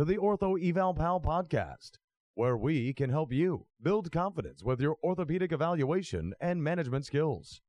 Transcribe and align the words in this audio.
to 0.00 0.06
the 0.06 0.16
Ortho 0.16 0.56
Eval 0.58 0.94
Pal 0.94 1.20
podcast, 1.20 1.98
where 2.32 2.56
we 2.56 2.94
can 2.94 3.10
help 3.10 3.34
you 3.34 3.66
build 3.82 4.10
confidence 4.10 4.64
with 4.64 4.80
your 4.80 4.96
orthopedic 5.04 5.52
evaluation 5.52 6.32
and 6.40 6.64
management 6.64 7.04
skills. 7.04 7.60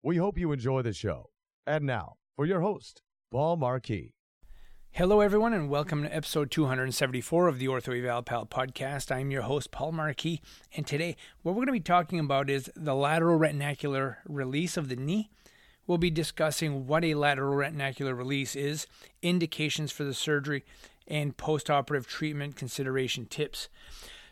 We 0.00 0.18
hope 0.18 0.38
you 0.38 0.52
enjoy 0.52 0.82
the 0.82 0.92
show. 0.92 1.30
And 1.66 1.84
now, 1.84 2.14
for 2.36 2.46
your 2.46 2.60
host, 2.60 3.02
Paul 3.32 3.56
Marquis. 3.56 4.14
Hello, 4.92 5.18
everyone, 5.18 5.52
and 5.52 5.68
welcome 5.68 6.04
to 6.04 6.14
episode 6.14 6.52
274 6.52 7.48
of 7.48 7.58
the 7.58 7.66
Ortho 7.66 7.98
Eval 7.98 8.22
Pal 8.22 8.46
podcast. 8.46 9.10
I'm 9.10 9.32
your 9.32 9.42
host, 9.42 9.72
Paul 9.72 9.90
Marquis, 9.90 10.40
and 10.76 10.86
today 10.86 11.16
what 11.42 11.56
we're 11.56 11.66
going 11.66 11.66
to 11.66 11.72
be 11.72 11.80
talking 11.80 12.20
about 12.20 12.48
is 12.48 12.70
the 12.76 12.94
lateral 12.94 13.36
retinacular 13.36 14.18
release 14.28 14.76
of 14.76 14.88
the 14.88 14.94
knee. 14.94 15.28
We'll 15.86 15.98
be 15.98 16.10
discussing 16.10 16.86
what 16.86 17.04
a 17.04 17.14
lateral 17.14 17.54
retinacular 17.54 18.16
release 18.16 18.56
is, 18.56 18.86
indications 19.22 19.92
for 19.92 20.04
the 20.04 20.14
surgery, 20.14 20.64
and 21.06 21.36
postoperative 21.36 22.06
treatment 22.06 22.56
consideration 22.56 23.26
tips. 23.26 23.68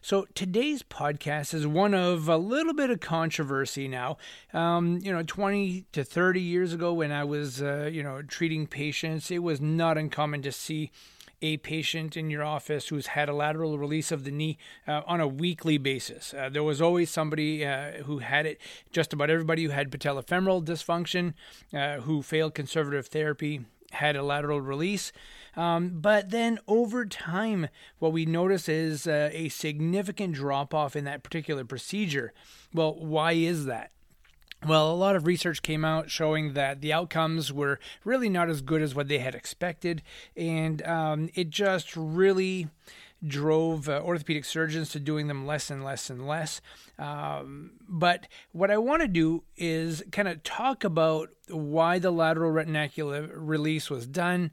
So 0.04 0.26
today's 0.34 0.82
podcast 0.82 1.54
is 1.54 1.64
one 1.64 1.94
of 1.94 2.28
a 2.28 2.36
little 2.36 2.74
bit 2.74 2.90
of 2.90 2.98
controversy 2.98 3.86
now. 3.86 4.16
Um, 4.52 4.98
you 5.00 5.12
know, 5.12 5.22
20 5.22 5.84
to 5.92 6.02
30 6.02 6.40
years 6.40 6.72
ago 6.72 6.92
when 6.92 7.12
I 7.12 7.22
was, 7.22 7.62
uh, 7.62 7.88
you 7.92 8.02
know, 8.02 8.20
treating 8.20 8.66
patients, 8.66 9.30
it 9.30 9.44
was 9.44 9.60
not 9.60 9.96
uncommon 9.96 10.42
to 10.42 10.50
see 10.50 10.90
a 11.42 11.58
patient 11.58 12.16
in 12.16 12.30
your 12.30 12.44
office 12.44 12.88
who's 12.88 13.08
had 13.08 13.28
a 13.28 13.34
lateral 13.34 13.78
release 13.78 14.10
of 14.10 14.24
the 14.24 14.30
knee 14.30 14.56
uh, 14.86 15.02
on 15.06 15.20
a 15.20 15.26
weekly 15.26 15.76
basis. 15.76 16.32
Uh, 16.32 16.48
there 16.48 16.62
was 16.62 16.80
always 16.80 17.10
somebody 17.10 17.66
uh, 17.66 18.02
who 18.04 18.18
had 18.18 18.46
it, 18.46 18.60
just 18.92 19.12
about 19.12 19.28
everybody 19.28 19.64
who 19.64 19.70
had 19.70 19.90
patellofemoral 19.90 20.64
dysfunction, 20.64 21.34
uh, 21.74 22.00
who 22.02 22.22
failed 22.22 22.54
conservative 22.54 23.08
therapy, 23.08 23.60
had 23.92 24.16
a 24.16 24.22
lateral 24.22 24.60
release. 24.60 25.12
Um, 25.54 26.00
but 26.00 26.30
then 26.30 26.58
over 26.66 27.04
time, 27.04 27.68
what 27.98 28.12
we 28.12 28.24
notice 28.24 28.68
is 28.68 29.06
uh, 29.06 29.28
a 29.32 29.50
significant 29.50 30.34
drop 30.34 30.72
off 30.72 30.96
in 30.96 31.04
that 31.04 31.22
particular 31.22 31.64
procedure. 31.64 32.32
Well, 32.72 32.94
why 32.94 33.32
is 33.32 33.66
that? 33.66 33.90
Well, 34.64 34.92
a 34.92 34.94
lot 34.94 35.16
of 35.16 35.26
research 35.26 35.60
came 35.60 35.84
out 35.84 36.08
showing 36.08 36.52
that 36.52 36.80
the 36.80 36.92
outcomes 36.92 37.52
were 37.52 37.80
really 38.04 38.28
not 38.28 38.48
as 38.48 38.60
good 38.60 38.80
as 38.80 38.94
what 38.94 39.08
they 39.08 39.18
had 39.18 39.34
expected, 39.34 40.02
and 40.36 40.80
um, 40.86 41.30
it 41.34 41.50
just 41.50 41.96
really 41.96 42.68
drove 43.26 43.88
uh, 43.88 44.00
orthopedic 44.00 44.44
surgeons 44.44 44.90
to 44.90 45.00
doing 45.00 45.26
them 45.26 45.46
less 45.46 45.70
and 45.70 45.84
less 45.84 46.10
and 46.10 46.26
less. 46.26 46.60
Um, 46.98 47.72
but 47.88 48.28
what 48.52 48.70
I 48.70 48.78
want 48.78 49.02
to 49.02 49.08
do 49.08 49.42
is 49.56 50.02
kind 50.12 50.28
of 50.28 50.42
talk 50.42 50.84
about 50.84 51.30
why 51.48 51.98
the 51.98 52.10
lateral 52.10 52.52
retinacular 52.52 53.30
release 53.34 53.90
was 53.90 54.06
done. 54.06 54.50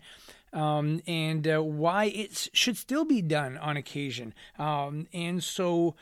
Um, 0.51 1.03
and 1.05 1.47
uh, 1.47 1.61
why 1.61 2.05
it 2.05 2.49
should 2.53 2.75
still 2.75 3.05
be 3.05 3.21
done 3.21 3.55
on 3.59 3.77
occasion. 3.77 4.33
Um, 4.57 5.05
and 5.13 5.43
so, 5.43 5.93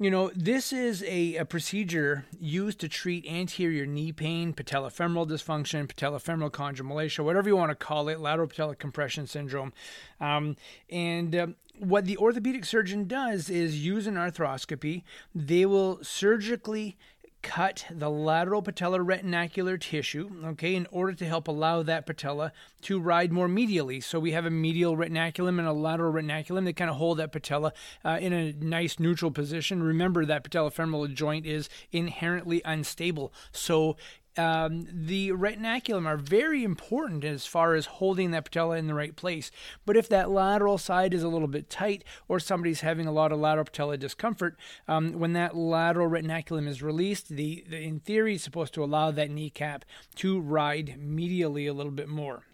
you 0.00 0.10
know, 0.10 0.30
this 0.34 0.72
is 0.72 1.02
a, 1.02 1.36
a, 1.36 1.44
procedure 1.44 2.24
used 2.40 2.80
to 2.80 2.88
treat 2.88 3.26
anterior 3.26 3.84
knee 3.84 4.12
pain, 4.12 4.54
patellofemoral 4.54 5.28
dysfunction, 5.28 5.86
patellofemoral 5.86 6.50
chondromalacia, 6.50 7.22
whatever 7.22 7.50
you 7.50 7.56
want 7.56 7.68
to 7.70 7.74
call 7.74 8.08
it, 8.08 8.18
lateral 8.18 8.48
patellar 8.48 8.78
compression 8.78 9.26
syndrome. 9.26 9.74
Um, 10.18 10.56
and 10.88 11.36
uh, 11.36 11.46
what 11.78 12.06
the 12.06 12.16
orthopedic 12.16 12.64
surgeon 12.64 13.06
does 13.06 13.50
is 13.50 13.84
use 13.84 14.06
an 14.06 14.14
arthroscopy. 14.14 15.02
They 15.34 15.66
will 15.66 16.02
surgically 16.02 16.96
cut 17.42 17.86
the 17.90 18.10
lateral 18.10 18.62
patellar 18.62 19.04
retinacular 19.04 19.80
tissue, 19.80 20.30
okay, 20.44 20.74
in 20.74 20.86
order 20.90 21.12
to 21.14 21.26
help 21.26 21.48
allow 21.48 21.82
that 21.82 22.06
patella 22.06 22.52
to 22.82 23.00
ride 23.00 23.32
more 23.32 23.48
medially. 23.48 24.02
So 24.02 24.20
we 24.20 24.32
have 24.32 24.46
a 24.46 24.50
medial 24.50 24.96
retinaculum 24.96 25.58
and 25.58 25.66
a 25.66 25.72
lateral 25.72 26.12
retinaculum 26.12 26.64
that 26.66 26.76
kind 26.76 26.90
of 26.90 26.96
hold 26.96 27.18
that 27.18 27.32
patella 27.32 27.72
uh, 28.04 28.18
in 28.20 28.32
a 28.32 28.52
nice 28.52 28.98
neutral 28.98 29.30
position. 29.30 29.82
Remember 29.82 30.24
that 30.26 30.44
patellofemoral 30.44 31.14
joint 31.14 31.46
is 31.46 31.68
inherently 31.92 32.62
unstable. 32.64 33.32
So 33.52 33.96
um, 34.40 34.86
the 34.90 35.30
retinaculum 35.32 36.06
are 36.06 36.16
very 36.16 36.64
important 36.64 37.24
as 37.24 37.44
far 37.44 37.74
as 37.74 37.86
holding 37.86 38.30
that 38.30 38.46
patella 38.46 38.78
in 38.78 38.86
the 38.86 38.94
right 38.94 39.14
place. 39.14 39.50
But 39.84 39.98
if 39.98 40.08
that 40.08 40.30
lateral 40.30 40.78
side 40.78 41.12
is 41.12 41.22
a 41.22 41.28
little 41.28 41.48
bit 41.48 41.68
tight 41.68 42.04
or 42.26 42.40
somebody's 42.40 42.80
having 42.80 43.06
a 43.06 43.12
lot 43.12 43.32
of 43.32 43.38
lateral 43.38 43.66
patella 43.66 43.98
discomfort, 43.98 44.56
um, 44.88 45.12
when 45.18 45.34
that 45.34 45.54
lateral 45.54 46.08
retinaculum 46.08 46.66
is 46.66 46.82
released, 46.82 47.28
the, 47.28 47.64
the 47.68 47.78
in 47.80 48.00
theory 48.00 48.36
is 48.36 48.42
supposed 48.42 48.72
to 48.74 48.82
allow 48.82 49.10
that 49.10 49.30
kneecap 49.30 49.84
to 50.16 50.40
ride 50.40 50.96
medially 50.98 51.68
a 51.68 51.74
little 51.74 51.92
bit 51.92 52.08
more. 52.08 52.44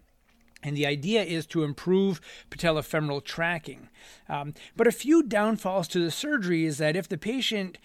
And 0.63 0.75
the 0.75 0.87
idea 0.87 1.23
is 1.23 1.45
to 1.47 1.63
improve 1.63 2.19
patellofemoral 2.49 3.23
tracking. 3.23 3.89
Um, 4.27 4.55
but 4.75 4.87
a 4.87 4.91
few 4.91 5.23
downfalls 5.23 5.87
to 5.89 5.99
the 5.99 6.11
surgery 6.11 6.65
is 6.65 6.79
that 6.79 6.95
if 6.95 7.07
the 7.07 7.17
patient 7.17 7.77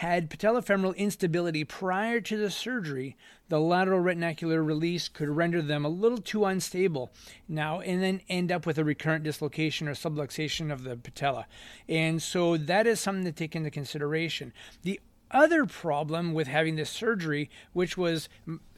had 0.00 0.30
patellofemoral 0.30 0.96
instability 0.96 1.62
prior 1.62 2.22
to 2.22 2.38
the 2.38 2.50
surgery, 2.50 3.18
the 3.50 3.60
lateral 3.60 4.00
retinacular 4.00 4.64
release 4.64 5.10
could 5.10 5.28
render 5.28 5.60
them 5.60 5.84
a 5.84 5.90
little 5.90 6.16
too 6.16 6.46
unstable 6.46 7.10
now 7.46 7.80
and 7.80 8.02
then 8.02 8.22
end 8.26 8.50
up 8.50 8.64
with 8.64 8.78
a 8.78 8.84
recurrent 8.84 9.22
dislocation 9.22 9.86
or 9.86 9.94
subluxation 9.94 10.72
of 10.72 10.84
the 10.84 10.96
patella. 10.96 11.46
And 11.86 12.22
so 12.22 12.56
that 12.56 12.86
is 12.86 12.98
something 12.98 13.26
to 13.26 13.32
take 13.32 13.54
into 13.54 13.70
consideration. 13.70 14.54
The 14.84 15.00
other 15.30 15.66
problem 15.66 16.32
with 16.34 16.48
having 16.48 16.76
this 16.76 16.90
surgery, 16.90 17.50
which 17.72 17.96
was 17.96 18.28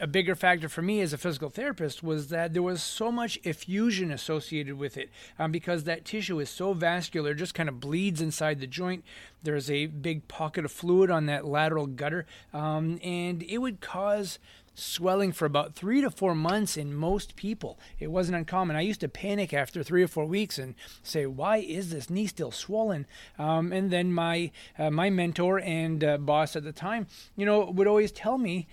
a 0.01 0.07
bigger 0.07 0.35
factor 0.35 0.69
for 0.69 0.83
me 0.83 1.01
as 1.01 1.13
a 1.13 1.19
physical 1.19 1.51
therapist, 1.51 2.03
was 2.03 2.29
that 2.29 2.53
there 2.53 2.63
was 2.63 2.83
so 2.83 3.11
much 3.11 3.39
effusion 3.45 4.11
associated 4.11 4.79
with 4.79 4.97
it 4.97 5.11
um, 5.39 5.53
because 5.53 5.85
that 5.85 6.05
tissue 6.05 6.41
is 6.41 6.51
so 6.51 6.73
vascular, 6.73 7.35
just 7.35 7.55
kind 7.55 7.69
of 7.69 7.81
bleeds 7.81 8.21
inside 8.21 8.61
the 8.61 8.67
joint. 8.67 9.05
There's 9.43 9.71
a 9.71 9.87
big 9.87 10.29
pocket 10.29 10.65
of 10.65 10.73
fluid 10.73 11.11
on 11.11 11.27
that 11.27 11.45
lateral 11.45 11.87
gutter, 11.87 12.27
um, 12.53 12.99
and 13.03 13.43
it 13.43 13.59
would 13.59 13.81
cause 13.81 14.39
swelling 14.75 15.33
for 15.33 15.45
about 15.45 15.75
three 15.75 16.01
to 16.01 16.11
four 16.11 16.35
months 16.35 16.77
in 16.77 16.95
most 16.95 17.37
people. 17.37 17.79
It 17.99 18.11
wasn't 18.11 18.37
uncommon. 18.37 18.77
I 18.77 18.81
used 18.81 19.01
to 19.01 19.09
panic 19.09 19.53
after 19.53 19.83
three 19.83 20.03
or 20.03 20.09
four 20.09 20.25
weeks 20.25 20.59
and 20.59 20.75
say, 21.03 21.27
"Why 21.27 21.59
is 21.59 21.91
this 21.91 22.11
knee 22.11 22.27
still 22.27 22.51
swollen?" 22.51 23.07
Um, 23.39 23.73
and 23.73 23.91
then 23.91 24.13
my 24.13 24.51
uh, 24.79 24.91
my 24.91 25.11
mentor 25.11 25.61
and 25.61 26.03
uh, 26.03 26.19
boss 26.19 26.57
at 26.57 26.65
the 26.65 26.73
time, 26.73 27.07
you 27.37 27.47
know, 27.47 27.71
would 27.71 27.87
always 27.87 28.13
tell 28.13 28.39
me. 28.39 28.67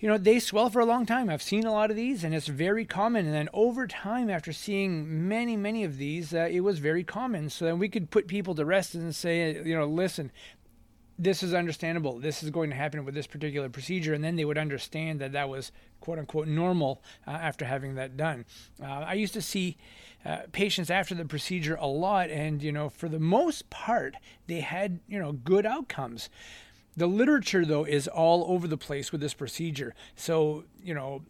You 0.00 0.10
know, 0.10 0.18
they 0.18 0.38
swell 0.38 0.68
for 0.68 0.80
a 0.80 0.84
long 0.84 1.06
time. 1.06 1.30
I've 1.30 1.40
seen 1.40 1.64
a 1.64 1.72
lot 1.72 1.90
of 1.90 1.96
these, 1.96 2.24
and 2.24 2.34
it's 2.34 2.48
very 2.48 2.84
common. 2.84 3.24
And 3.24 3.34
then 3.34 3.48
over 3.54 3.86
time, 3.86 4.28
after 4.28 4.52
seeing 4.52 5.28
many, 5.28 5.56
many 5.56 5.82
of 5.82 5.96
these, 5.96 6.34
uh, 6.34 6.46
it 6.50 6.60
was 6.60 6.78
very 6.78 7.04
common. 7.04 7.48
So 7.48 7.64
then 7.64 7.78
we 7.78 7.88
could 7.88 8.10
put 8.10 8.26
people 8.26 8.54
to 8.56 8.66
rest 8.66 8.94
and 8.94 9.14
say, 9.14 9.62
you 9.64 9.74
know, 9.74 9.86
listen, 9.86 10.30
this 11.18 11.42
is 11.42 11.54
understandable. 11.54 12.18
This 12.18 12.42
is 12.42 12.50
going 12.50 12.70
to 12.70 12.76
happen 12.76 13.04
with 13.04 13.14
this 13.14 13.26
particular 13.26 13.68
procedure, 13.68 14.14
and 14.14 14.24
then 14.24 14.36
they 14.36 14.44
would 14.44 14.58
understand 14.58 15.20
that 15.20 15.32
that 15.32 15.48
was 15.48 15.72
quote 16.00 16.18
unquote 16.18 16.48
normal 16.48 17.02
uh, 17.26 17.30
after 17.30 17.64
having 17.64 17.94
that 17.94 18.16
done. 18.16 18.44
Uh, 18.82 18.86
I 18.86 19.14
used 19.14 19.34
to 19.34 19.42
see 19.42 19.76
uh, 20.24 20.38
patients 20.52 20.90
after 20.90 21.14
the 21.14 21.24
procedure 21.24 21.76
a 21.76 21.86
lot, 21.86 22.30
and 22.30 22.62
you 22.62 22.72
know, 22.72 22.88
for 22.88 23.08
the 23.08 23.20
most 23.20 23.70
part, 23.70 24.16
they 24.46 24.60
had 24.60 25.00
you 25.06 25.18
know 25.18 25.32
good 25.32 25.66
outcomes. 25.66 26.28
The 26.96 27.06
literature, 27.06 27.64
though, 27.64 27.84
is 27.84 28.06
all 28.06 28.44
over 28.48 28.68
the 28.68 28.76
place 28.76 29.10
with 29.10 29.20
this 29.20 29.34
procedure. 29.34 29.94
So, 30.14 30.64
you 30.80 30.94
know, 30.94 31.22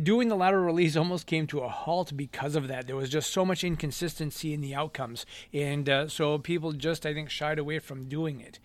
doing 0.00 0.28
the 0.28 0.36
lateral 0.36 0.64
release 0.64 0.96
almost 0.96 1.26
came 1.26 1.46
to 1.48 1.60
a 1.60 1.68
halt 1.68 2.16
because 2.16 2.56
of 2.56 2.68
that. 2.68 2.86
There 2.86 2.96
was 2.96 3.10
just 3.10 3.30
so 3.30 3.44
much 3.44 3.64
inconsistency 3.64 4.54
in 4.54 4.60
the 4.60 4.74
outcomes. 4.74 5.26
And 5.52 5.88
uh, 5.88 6.08
so 6.08 6.38
people 6.38 6.72
just, 6.72 7.04
I 7.04 7.12
think, 7.12 7.30
shied 7.30 7.58
away 7.58 7.78
from 7.80 8.08
doing 8.08 8.40
it. 8.40 8.58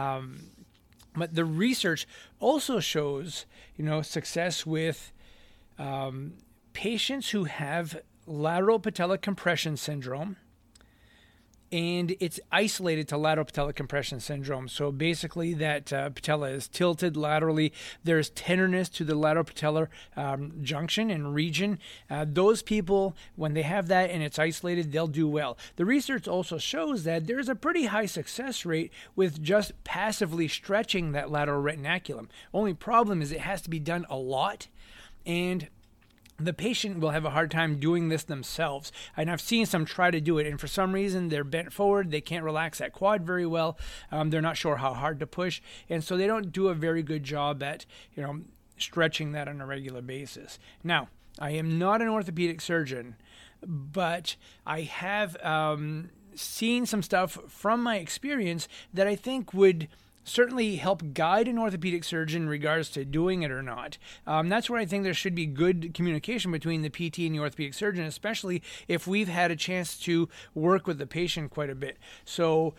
Um, 0.00 0.50
but 1.14 1.34
the 1.34 1.44
research 1.44 2.06
also 2.40 2.80
shows, 2.80 3.44
you 3.76 3.84
know, 3.84 4.02
success 4.02 4.64
with 4.64 5.12
um, 5.78 6.34
patients 6.72 7.30
who 7.30 7.44
have 7.44 8.00
lateral 8.26 8.78
patella 8.78 9.18
compression 9.18 9.76
syndrome 9.76 10.36
and 11.72 12.14
it's 12.20 12.38
isolated 12.52 13.08
to 13.08 13.16
lateral 13.16 13.46
patellar 13.46 13.74
compression 13.74 14.20
syndrome. 14.20 14.68
So 14.68 14.92
basically, 14.92 15.54
that 15.54 15.92
uh, 15.92 16.10
patella 16.10 16.50
is 16.50 16.68
tilted 16.68 17.16
laterally. 17.16 17.72
There's 18.04 18.28
tenderness 18.30 18.90
to 18.90 19.04
the 19.04 19.14
lateral 19.14 19.46
patellar 19.46 19.88
um, 20.14 20.52
junction 20.62 21.10
and 21.10 21.34
region. 21.34 21.78
Uh, 22.10 22.26
those 22.28 22.62
people, 22.62 23.16
when 23.36 23.54
they 23.54 23.62
have 23.62 23.88
that 23.88 24.10
and 24.10 24.22
it's 24.22 24.38
isolated, 24.38 24.92
they'll 24.92 25.06
do 25.06 25.26
well. 25.26 25.56
The 25.76 25.86
research 25.86 26.28
also 26.28 26.58
shows 26.58 27.04
that 27.04 27.26
there's 27.26 27.48
a 27.48 27.54
pretty 27.54 27.86
high 27.86 28.06
success 28.06 28.66
rate 28.66 28.92
with 29.16 29.42
just 29.42 29.72
passively 29.84 30.48
stretching 30.48 31.12
that 31.12 31.30
lateral 31.30 31.62
retinaculum. 31.62 32.28
Only 32.52 32.74
problem 32.74 33.22
is 33.22 33.32
it 33.32 33.40
has 33.40 33.62
to 33.62 33.70
be 33.70 33.78
done 33.78 34.04
a 34.10 34.16
lot 34.16 34.68
and 35.24 35.68
the 36.44 36.52
patient 36.52 37.00
will 37.00 37.10
have 37.10 37.24
a 37.24 37.30
hard 37.30 37.50
time 37.50 37.78
doing 37.78 38.08
this 38.08 38.24
themselves. 38.24 38.92
And 39.16 39.30
I've 39.30 39.40
seen 39.40 39.66
some 39.66 39.84
try 39.84 40.10
to 40.10 40.20
do 40.20 40.38
it, 40.38 40.46
and 40.46 40.60
for 40.60 40.66
some 40.66 40.92
reason 40.92 41.28
they're 41.28 41.44
bent 41.44 41.72
forward, 41.72 42.10
they 42.10 42.20
can't 42.20 42.44
relax 42.44 42.78
that 42.78 42.92
quad 42.92 43.22
very 43.22 43.46
well. 43.46 43.78
Um, 44.10 44.30
they're 44.30 44.40
not 44.40 44.56
sure 44.56 44.76
how 44.76 44.94
hard 44.94 45.20
to 45.20 45.26
push, 45.26 45.60
and 45.88 46.02
so 46.02 46.16
they 46.16 46.26
don't 46.26 46.52
do 46.52 46.68
a 46.68 46.74
very 46.74 47.02
good 47.02 47.24
job 47.24 47.62
at 47.62 47.86
you 48.14 48.22
know 48.22 48.40
stretching 48.78 49.32
that 49.32 49.48
on 49.48 49.60
a 49.60 49.66
regular 49.66 50.02
basis. 50.02 50.58
Now, 50.82 51.08
I 51.38 51.50
am 51.52 51.78
not 51.78 52.02
an 52.02 52.08
orthopedic 52.08 52.60
surgeon, 52.60 53.16
but 53.64 54.36
I 54.66 54.82
have 54.82 55.42
um, 55.44 56.10
seen 56.34 56.86
some 56.86 57.02
stuff 57.02 57.38
from 57.48 57.82
my 57.82 57.96
experience 57.96 58.68
that 58.92 59.06
I 59.06 59.16
think 59.16 59.54
would 59.54 59.88
certainly 60.24 60.76
help 60.76 61.14
guide 61.14 61.48
an 61.48 61.58
orthopedic 61.58 62.04
surgeon 62.04 62.42
in 62.42 62.48
regards 62.48 62.90
to 62.90 63.04
doing 63.04 63.42
it 63.42 63.50
or 63.50 63.62
not. 63.62 63.98
Um, 64.26 64.48
that's 64.48 64.70
where 64.70 64.80
I 64.80 64.86
think 64.86 65.04
there 65.04 65.14
should 65.14 65.34
be 65.34 65.46
good 65.46 65.94
communication 65.94 66.52
between 66.52 66.82
the 66.82 66.90
PT 66.90 67.18
and 67.20 67.34
the 67.34 67.40
orthopedic 67.40 67.74
surgeon, 67.74 68.04
especially 68.04 68.62
if 68.88 69.06
we've 69.06 69.28
had 69.28 69.50
a 69.50 69.56
chance 69.56 69.96
to 70.00 70.28
work 70.54 70.86
with 70.86 70.98
the 70.98 71.06
patient 71.06 71.50
quite 71.50 71.70
a 71.70 71.74
bit. 71.74 71.98
So, 72.24 72.74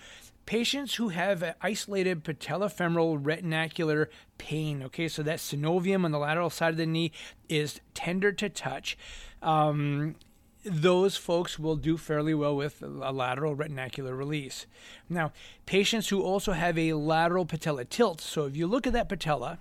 patients 0.45 0.95
who 0.95 1.09
have 1.09 1.55
isolated 1.61 2.23
patellofemoral 2.23 3.21
retinacular 3.21 4.07
pain, 4.37 4.83
okay, 4.83 5.07
so 5.07 5.23
that 5.23 5.39
synovium 5.39 6.03
on 6.03 6.11
the 6.11 6.19
lateral 6.19 6.49
side 6.49 6.71
of 6.71 6.77
the 6.77 6.85
knee 6.85 7.11
is 7.47 7.79
tender 7.93 8.31
to 8.33 8.49
touch. 8.49 8.97
Um, 9.41 10.15
those 10.63 11.17
folks 11.17 11.59
will 11.59 11.75
do 11.75 11.97
fairly 11.97 12.33
well 12.33 12.55
with 12.55 12.81
a 12.81 13.11
lateral 13.11 13.55
retinacular 13.55 14.17
release. 14.17 14.65
Now, 15.09 15.31
patients 15.65 16.09
who 16.09 16.21
also 16.21 16.53
have 16.53 16.77
a 16.77 16.93
lateral 16.93 17.45
patella 17.45 17.85
tilt, 17.85 18.21
so 18.21 18.45
if 18.45 18.55
you 18.55 18.67
look 18.67 18.87
at 18.87 18.93
that 18.93 19.09
patella, 19.09 19.59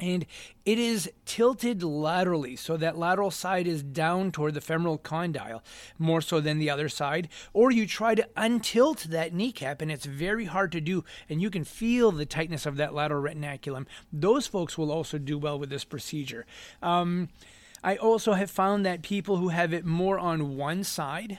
and 0.00 0.26
it 0.64 0.78
is 0.78 1.10
tilted 1.24 1.82
laterally, 1.82 2.54
so 2.54 2.76
that 2.76 2.96
lateral 2.96 3.30
side 3.30 3.66
is 3.66 3.82
down 3.82 4.30
toward 4.30 4.54
the 4.54 4.60
femoral 4.60 4.98
condyle 4.98 5.62
more 5.98 6.20
so 6.20 6.40
than 6.40 6.58
the 6.58 6.70
other 6.70 6.88
side. 6.88 7.28
Or 7.52 7.72
you 7.72 7.86
try 7.86 8.14
to 8.14 8.28
untilt 8.36 9.10
that 9.10 9.34
kneecap, 9.34 9.82
and 9.82 9.90
it's 9.90 10.06
very 10.06 10.44
hard 10.44 10.70
to 10.72 10.80
do, 10.80 11.04
and 11.28 11.42
you 11.42 11.50
can 11.50 11.64
feel 11.64 12.12
the 12.12 12.26
tightness 12.26 12.64
of 12.64 12.76
that 12.76 12.94
lateral 12.94 13.22
retinaculum. 13.22 13.86
Those 14.12 14.46
folks 14.46 14.78
will 14.78 14.92
also 14.92 15.18
do 15.18 15.36
well 15.36 15.58
with 15.58 15.70
this 15.70 15.84
procedure. 15.84 16.46
Um, 16.80 17.28
I 17.82 17.96
also 17.96 18.32
have 18.32 18.50
found 18.50 18.84
that 18.86 19.02
people 19.02 19.36
who 19.36 19.48
have 19.48 19.72
it 19.72 19.84
more 19.84 20.18
on 20.18 20.56
one 20.56 20.84
side 20.84 21.38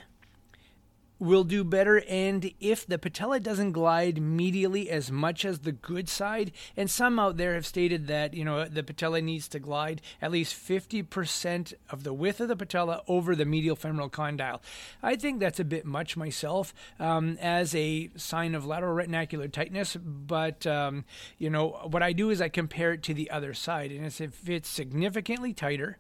will 1.20 1.44
do 1.44 1.64
better. 1.64 2.02
And 2.08 2.52
if 2.60 2.88
the 2.88 2.98
patella 2.98 3.40
doesn't 3.40 3.74
glide 3.74 4.16
medially 4.16 4.88
as 4.88 5.12
much 5.12 5.46
as 5.46 5.60
the 5.60 5.72
good 5.72 6.10
side, 6.10 6.52
and 6.76 6.90
some 6.90 7.20
out 7.20 7.38
there 7.38 7.54
have 7.54 7.66
stated 7.66 8.08
that, 8.08 8.34
you 8.34 8.46
know, 8.46 8.66
the 8.66 8.84
patella 8.84 9.22
needs 9.22 9.48
to 9.50 9.60
glide 9.60 10.02
at 10.22 10.32
least 10.32 10.56
50% 10.56 11.74
of 11.90 12.04
the 12.04 12.14
width 12.14 12.40
of 12.40 12.48
the 12.48 12.56
patella 12.56 13.04
over 13.08 13.36
the 13.36 13.46
medial 13.46 13.76
femoral 13.76 14.10
condyle. 14.10 14.62
I 15.04 15.16
think 15.16 15.40
that's 15.40 15.60
a 15.60 15.66
bit 15.66 15.86
much 15.86 16.16
myself 16.16 16.74
um, 17.00 17.38
as 17.42 17.76
a 17.76 18.10
sign 18.16 18.56
of 18.56 18.66
lateral 18.66 18.96
retinacular 18.96 19.52
tightness. 19.52 19.98
But, 19.98 20.66
um, 20.66 21.06
you 21.38 21.50
know, 21.50 21.80
what 21.90 22.04
I 22.04 22.14
do 22.14 22.30
is 22.30 22.42
I 22.42 22.50
compare 22.50 22.94
it 22.94 23.04
to 23.04 23.14
the 23.14 23.30
other 23.30 23.54
side. 23.54 23.92
And 23.92 24.06
if 24.06 24.50
it's 24.50 24.70
significantly 24.70 25.54
tighter, 25.54 25.98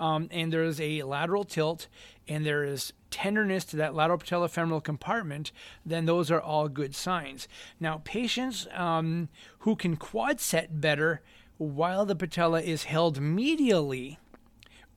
um, 0.00 0.28
and 0.30 0.52
there's 0.52 0.80
a 0.80 1.02
lateral 1.02 1.44
tilt 1.44 1.88
and 2.26 2.44
there 2.44 2.64
is 2.64 2.92
tenderness 3.10 3.64
to 3.64 3.76
that 3.76 3.94
lateral 3.94 4.18
patellofemoral 4.18 4.84
compartment, 4.84 5.50
then 5.84 6.04
those 6.04 6.30
are 6.30 6.40
all 6.40 6.68
good 6.68 6.94
signs. 6.94 7.48
Now, 7.80 8.02
patients 8.04 8.66
um, 8.74 9.28
who 9.60 9.76
can 9.76 9.96
quad 9.96 10.40
set 10.40 10.80
better 10.80 11.22
while 11.56 12.04
the 12.04 12.14
patella 12.14 12.60
is 12.60 12.84
held 12.84 13.20
medially 13.20 14.18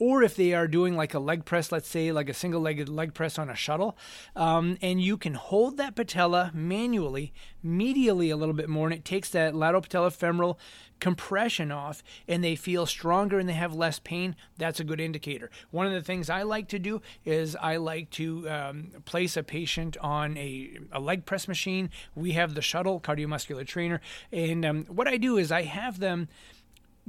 or 0.02 0.24
if 0.24 0.36
they 0.36 0.52
are 0.52 0.68
doing 0.68 0.98
like 0.98 1.14
a 1.14 1.20
leg 1.20 1.46
press, 1.46 1.72
let's 1.72 1.88
say 1.88 2.12
like 2.12 2.28
a 2.28 2.34
single 2.34 2.60
legged 2.60 2.90
leg 2.90 3.14
press 3.14 3.38
on 3.38 3.52
a 3.52 3.56
shuttle, 3.56 3.96
um, 4.36 4.76
and 4.82 5.00
you 5.00 5.16
can 5.16 5.36
hold 5.36 5.78
that 5.78 5.96
patella 5.96 6.50
manually, 6.56 7.32
medially 7.64 8.34
a 8.34 8.36
little 8.36 8.56
bit 8.56 8.68
more, 8.68 8.88
and 8.88 8.96
it 8.96 9.06
takes 9.06 9.30
that 9.30 9.54
lateral 9.54 9.84
patellofemoral 9.84 10.58
compression 11.02 11.72
off 11.72 12.02
and 12.28 12.42
they 12.42 12.56
feel 12.56 12.86
stronger 12.86 13.40
and 13.40 13.50
they 13.50 13.54
have 13.54 13.74
less 13.74 14.00
pain, 14.00 14.36
that's 14.58 14.80
a 14.80 14.86
good 14.86 15.02
indicator. 15.02 15.50
One 15.72 15.86
of 15.86 15.92
the 15.92 16.02
things 16.02 16.30
I 16.30 16.44
like 16.44 16.70
to 16.70 16.80
do 16.80 17.02
is 17.26 17.58
I 17.58 17.76
like 17.76 18.10
to 18.12 18.50
um, 18.50 18.92
place 19.04 19.36
a 19.36 19.44
patient 19.44 19.98
on 19.98 20.38
a, 20.38 20.78
a, 20.94 21.02
leg 21.02 21.26
press 21.26 21.48
machine. 21.48 21.90
We 22.16 22.32
have 22.34 22.54
the 22.54 22.62
shuttle 22.62 23.02
cardiomuscular 23.02 23.68
trainer, 23.68 24.00
and 24.32 24.64
um, 24.64 24.86
what 24.86 25.08
I 25.08 25.18
do 25.18 25.38
is 25.38 25.52
I 25.52 25.64
have 25.64 26.00
them 26.00 26.30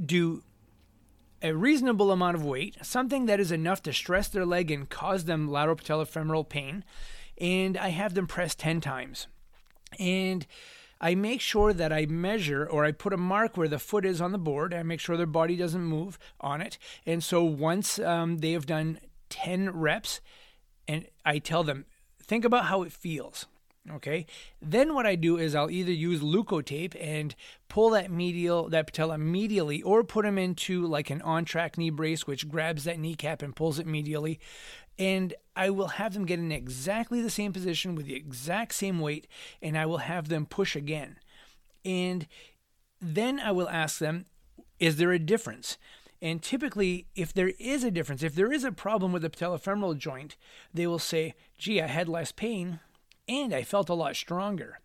do 0.03 0.43
a 1.43 1.53
reasonable 1.53 2.11
amount 2.11 2.37
of 2.37 2.45
weight, 2.45 2.77
something 2.83 3.27
that 3.27 3.41
is 3.41 3.53
enough 3.53 3.83
to 3.83 3.93
stress 3.93 4.29
their 4.29 4.47
leg 4.47 4.71
and 4.71 4.89
cause 4.89 5.25
them 5.25 5.51
lateral 5.51 5.77
patellofemoral 5.77 6.49
pain, 6.49 6.85
and 7.39 7.77
I 7.77 7.89
have 7.89 8.15
them 8.15 8.27
press 8.27 8.55
10 8.55 8.81
times. 8.81 9.27
And 9.99 10.47
I 11.03 11.17
make 11.17 11.41
sure 11.41 11.73
that 11.73 11.93
I 11.93 12.07
measure 12.07 12.65
or 12.65 12.85
I 12.85 12.93
put 12.93 13.13
a 13.13 13.17
mark 13.17 13.57
where 13.57 13.69
the 13.69 13.81
foot 13.81 14.05
is 14.05 14.21
on 14.21 14.31
the 14.31 14.39
board. 14.39 14.73
I 14.73 14.85
make 14.85 15.01
sure 15.01 15.17
their 15.17 15.27
body 15.27 15.57
doesn't 15.57 15.83
move 15.83 16.19
on 16.41 16.61
it. 16.61 16.79
And 17.05 17.23
so 17.23 17.43
once 17.43 17.99
um, 17.99 18.39
they 18.39 18.53
have 18.53 18.67
done 18.67 19.01
10 19.29 19.71
reps, 19.71 20.21
and 20.87 21.07
I 21.25 21.39
tell 21.39 21.65
them, 21.65 21.87
think 22.23 22.45
about 22.45 22.67
how 22.67 22.85
it 22.85 22.93
feels. 22.93 23.47
Okay. 23.91 24.27
Then 24.61 24.95
what 24.95 25.07
I 25.07 25.17
do 25.17 25.39
is 25.39 25.57
I'll 25.57 25.71
either 25.71 25.91
use 25.91 26.21
Leukotape 26.21 26.95
and 27.01 27.35
pull 27.69 27.91
that 27.91 28.13
medial, 28.13 28.69
that 28.69 28.87
patella 28.87 29.17
medially, 29.17 29.83
or 29.85 30.05
put 30.05 30.25
them 30.25 30.39
into 30.39 30.87
like 30.87 31.11
an 31.11 31.21
on-track 31.23 31.77
knee 31.77 31.91
brace, 31.91 32.25
which 32.25 32.49
grabs 32.49 32.85
that 32.85 33.01
kneecap 33.01 33.43
and 33.43 33.57
pulls 33.57 33.81
it 33.81 33.87
medially. 33.87 34.39
And 34.99 35.35
I 35.57 35.71
will 35.71 35.89
have 35.89 36.15
them 36.15 36.27
get 36.27 36.39
in 36.39 36.53
exactly 36.53 37.21
the 37.21 37.31
same 37.31 37.53
position 37.53 37.95
with 37.95 38.07
the 38.07 38.15
exact 38.15 38.75
same 38.75 39.01
weight, 39.01 39.27
and 39.61 39.77
I 39.77 39.87
will 39.87 39.99
have 39.99 40.29
them 40.29 40.47
push 40.47 40.77
again. 40.77 41.17
And 41.85 42.27
then 43.01 43.41
I 43.41 43.53
will 43.53 43.69
ask 43.69 43.99
them, 43.99 44.27
is 44.79 44.97
there 44.97 45.13
a 45.13 45.19
difference? 45.19 45.79
And 46.21 46.41
typically, 46.41 47.09
if 47.17 47.33
there 47.33 47.53
is 47.59 47.83
a 47.83 47.91
difference, 47.91 48.23
if 48.23 48.37
there 48.37 48.53
is 48.53 48.63
a 48.63 48.71
problem 48.71 49.13
with 49.13 49.23
the 49.23 49.31
patellofemoral 49.31 49.99
joint, 49.99 50.37
they 50.73 50.87
will 50.87 51.01
say, 51.01 51.35
gee, 51.59 51.83
I 51.83 51.89
had 51.89 52.09
less 52.09 52.31
pain 52.31 52.79
and 53.29 53.53
I 53.53 53.65
felt 53.65 53.89
a 53.89 53.95
lot 53.95 54.15
stronger. 54.15 54.79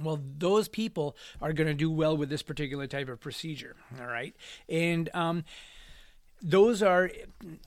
Well, 0.00 0.20
those 0.22 0.68
people 0.68 1.16
are 1.40 1.54
going 1.54 1.66
to 1.66 1.74
do 1.74 1.90
well 1.90 2.16
with 2.16 2.28
this 2.28 2.42
particular 2.42 2.86
type 2.86 3.08
of 3.08 3.18
procedure. 3.18 3.76
All 3.98 4.06
right. 4.06 4.36
And, 4.68 5.08
um, 5.14 5.44
those 6.42 6.82
are 6.82 7.10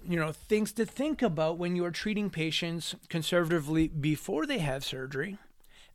you 0.07 0.19
know 0.19 0.31
things 0.31 0.71
to 0.73 0.85
think 0.85 1.21
about 1.21 1.57
when 1.57 1.75
you 1.75 1.83
are 1.85 1.91
treating 1.91 2.29
patients 2.29 2.95
conservatively 3.09 3.87
before 3.87 4.45
they 4.45 4.59
have 4.59 4.83
surgery 4.83 5.37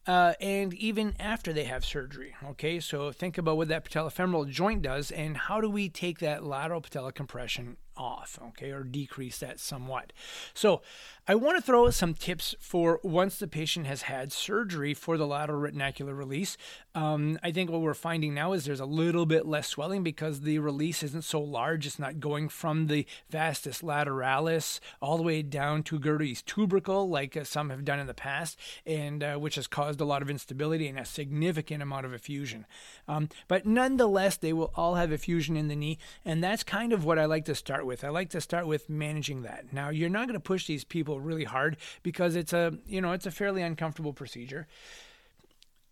uh, 0.06 0.34
and 0.40 0.72
even 0.74 1.14
after 1.18 1.52
they 1.52 1.64
have 1.64 1.84
surgery. 1.84 2.34
Okay, 2.50 2.78
so 2.78 3.10
think 3.10 3.38
about 3.38 3.56
what 3.56 3.68
that 3.68 3.84
patellofemoral 3.84 4.48
joint 4.48 4.82
does 4.82 5.10
and 5.10 5.36
how 5.36 5.60
do 5.60 5.68
we 5.68 5.88
take 5.88 6.20
that 6.20 6.44
lateral 6.44 6.80
patella 6.80 7.12
compression 7.12 7.76
off, 7.96 8.38
okay, 8.48 8.70
or 8.70 8.84
decrease 8.84 9.38
that 9.38 9.58
somewhat. 9.58 10.12
So, 10.54 10.82
I 11.28 11.34
want 11.34 11.56
to 11.56 11.62
throw 11.62 11.86
out 11.86 11.94
some 11.94 12.14
tips 12.14 12.54
for 12.60 13.00
once 13.02 13.40
the 13.40 13.48
patient 13.48 13.88
has 13.88 14.02
had 14.02 14.32
surgery 14.32 14.94
for 14.94 15.16
the 15.16 15.26
lateral 15.26 15.60
retinacular 15.60 16.16
release. 16.16 16.56
Um, 16.94 17.40
I 17.42 17.50
think 17.50 17.68
what 17.68 17.80
we're 17.80 17.94
finding 17.94 18.32
now 18.32 18.52
is 18.52 18.64
there's 18.64 18.78
a 18.78 18.86
little 18.86 19.26
bit 19.26 19.44
less 19.44 19.66
swelling 19.66 20.04
because 20.04 20.42
the 20.42 20.60
release 20.60 21.02
isn't 21.02 21.24
so 21.24 21.40
large. 21.40 21.84
It's 21.84 21.98
not 21.98 22.20
going 22.20 22.48
from 22.48 22.86
the 22.86 23.06
vastus 23.28 23.82
lateralis 23.82 24.78
all 25.02 25.16
the 25.16 25.24
way 25.24 25.42
down 25.42 25.82
to 25.84 25.98
Gerdy's 25.98 26.42
tubercle 26.42 27.08
like 27.08 27.36
uh, 27.36 27.42
some 27.42 27.70
have 27.70 27.84
done 27.84 27.98
in 27.98 28.06
the 28.06 28.14
past, 28.14 28.56
and 28.86 29.24
uh, 29.24 29.34
which 29.34 29.56
has 29.56 29.66
caused 29.66 30.00
a 30.00 30.04
lot 30.04 30.22
of 30.22 30.30
instability 30.30 30.86
and 30.86 30.96
a 30.96 31.04
significant 31.04 31.82
amount 31.82 32.06
of 32.06 32.14
effusion. 32.14 32.66
Um, 33.08 33.30
but 33.48 33.66
nonetheless, 33.66 34.36
they 34.36 34.52
will 34.52 34.70
all 34.76 34.94
have 34.94 35.10
effusion 35.10 35.56
in 35.56 35.66
the 35.66 35.74
knee, 35.74 35.98
and 36.24 36.42
that's 36.42 36.62
kind 36.62 36.92
of 36.92 37.04
what 37.04 37.18
I 37.18 37.24
like 37.24 37.46
to 37.46 37.56
start 37.56 37.84
with. 37.84 38.04
I 38.04 38.10
like 38.10 38.30
to 38.30 38.40
start 38.40 38.68
with 38.68 38.88
managing 38.88 39.42
that. 39.42 39.72
Now, 39.72 39.88
you're 39.88 40.08
not 40.08 40.28
going 40.28 40.38
to 40.38 40.40
push 40.40 40.68
these 40.68 40.84
people 40.84 41.15
really 41.20 41.44
hard 41.44 41.76
because 42.02 42.36
it's 42.36 42.52
a, 42.52 42.78
you 42.86 43.00
know, 43.00 43.12
it's 43.12 43.26
a 43.26 43.30
fairly 43.30 43.62
uncomfortable 43.62 44.12
procedure. 44.12 44.66